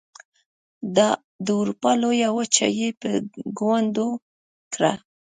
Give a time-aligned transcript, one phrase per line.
[0.95, 0.97] د
[1.59, 3.09] اروپا لویه وچه یې په
[3.59, 4.09] ګونډو
[4.73, 4.93] کړه.